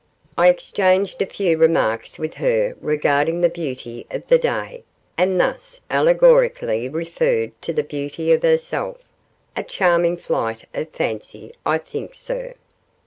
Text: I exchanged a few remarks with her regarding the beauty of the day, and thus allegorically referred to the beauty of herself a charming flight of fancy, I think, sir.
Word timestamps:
I 0.35 0.47
exchanged 0.47 1.21
a 1.21 1.27
few 1.27 1.59
remarks 1.59 2.17
with 2.17 2.33
her 2.33 2.75
regarding 2.81 3.41
the 3.41 3.49
beauty 3.49 4.07
of 4.09 4.25
the 4.25 4.39
day, 4.39 4.83
and 5.15 5.39
thus 5.39 5.79
allegorically 5.91 6.89
referred 6.89 7.51
to 7.61 7.71
the 7.71 7.83
beauty 7.83 8.31
of 8.31 8.41
herself 8.41 9.03
a 9.55 9.61
charming 9.61 10.17
flight 10.17 10.65
of 10.73 10.89
fancy, 10.89 11.51
I 11.67 11.77
think, 11.77 12.15
sir. 12.15 12.55